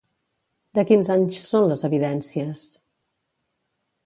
De 0.79 0.83
quins 0.91 1.11
anys 1.15 1.43
són 1.49 1.67
les 1.73 1.85
evidències? 1.91 2.65